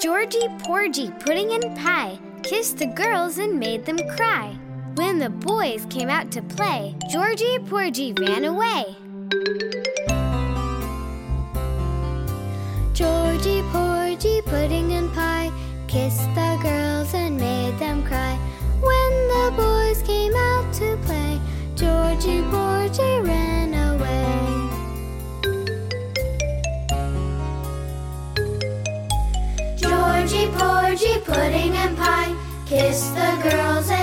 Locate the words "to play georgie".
6.30-7.58